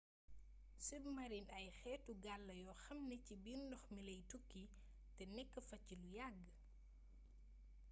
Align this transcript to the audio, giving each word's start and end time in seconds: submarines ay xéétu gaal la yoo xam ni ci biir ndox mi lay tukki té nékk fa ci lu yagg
submarines 0.85 1.53
ay 1.59 1.67
xéétu 1.79 2.11
gaal 2.23 2.41
la 2.47 2.55
yoo 2.63 2.75
xam 2.83 2.99
ni 3.09 3.15
ci 3.25 3.33
biir 3.43 3.61
ndox 3.65 3.83
mi 3.93 4.01
lay 4.07 4.19
tukki 4.29 4.63
té 5.15 5.23
nékk 5.35 5.51
fa 5.67 5.75
ci 5.85 5.93
lu 6.01 6.09
yagg 6.17 6.43